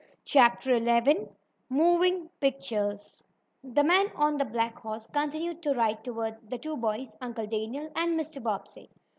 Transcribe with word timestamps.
CHAPTER 0.25 0.79
XI 0.83 1.27
MOVING 1.69 2.31
PICTURES 2.39 3.21
The 3.63 3.83
man 3.83 4.11
on 4.15 4.35
the 4.39 4.45
black 4.45 4.79
horse 4.79 5.05
continued 5.05 5.61
to 5.61 5.75
ride 5.75 6.03
toward 6.03 6.37
the 6.49 6.57
two 6.57 6.75
boys, 6.75 7.15
Uncle 7.21 7.45
Daniel 7.45 7.91
and 7.95 8.19
Mr. 8.19 8.41
Bobbsey. 8.41 8.89